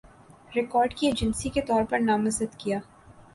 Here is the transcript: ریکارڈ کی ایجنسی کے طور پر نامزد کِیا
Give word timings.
ریکارڈ 0.53 0.93
کی 0.93 1.07
ایجنسی 1.07 1.49
کے 1.49 1.61
طور 1.61 1.83
پر 1.89 1.99
نامزد 1.99 2.57
کِیا 2.57 2.79